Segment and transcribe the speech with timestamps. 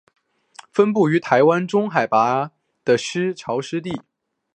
[0.73, 2.51] 分布于台湾中高海拔
[2.83, 2.97] 的
[3.37, 4.01] 潮湿地。